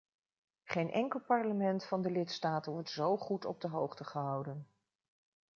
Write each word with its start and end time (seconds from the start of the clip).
Geen 0.63 0.91
enkel 0.91 1.19
parlement 1.19 1.85
van 1.85 2.01
de 2.01 2.11
lidstaten 2.11 2.71
wordt 2.71 2.89
zo 2.89 3.17
goed 3.17 3.45
op 3.45 3.61
de 3.61 3.67
hoogte 3.67 4.03
gehouden. 4.03 4.67